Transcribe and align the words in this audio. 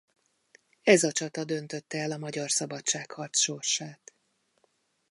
Ez 0.83 1.03
a 1.03 1.11
csata 1.11 1.43
döntötte 1.43 1.97
el 1.97 2.11
a 2.11 2.17
magyar 2.17 2.49
szabadságharc 2.51 3.39
sorsát. 3.39 4.13